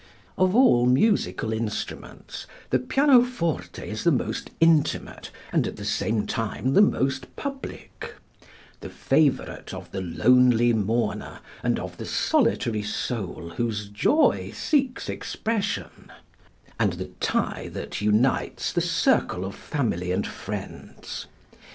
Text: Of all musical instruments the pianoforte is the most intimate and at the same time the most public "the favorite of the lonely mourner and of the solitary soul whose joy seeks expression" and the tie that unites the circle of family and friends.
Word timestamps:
Of 0.35 0.55
all 0.55 0.87
musical 0.87 1.53
instruments 1.53 2.47
the 2.71 2.79
pianoforte 2.79 3.87
is 3.87 4.03
the 4.03 4.09
most 4.11 4.49
intimate 4.59 5.29
and 5.53 5.67
at 5.67 5.75
the 5.75 5.85
same 5.85 6.25
time 6.25 6.73
the 6.73 6.81
most 6.81 7.35
public 7.35 8.15
"the 8.79 8.89
favorite 8.89 9.75
of 9.75 9.91
the 9.91 10.01
lonely 10.01 10.73
mourner 10.73 11.39
and 11.61 11.77
of 11.79 11.97
the 11.97 12.07
solitary 12.07 12.81
soul 12.81 13.49
whose 13.57 13.89
joy 13.89 14.51
seeks 14.55 15.07
expression" 15.07 16.11
and 16.79 16.93
the 16.93 17.09
tie 17.19 17.69
that 17.71 18.01
unites 18.01 18.73
the 18.73 18.81
circle 18.81 19.45
of 19.45 19.53
family 19.53 20.11
and 20.11 20.25
friends. 20.25 21.27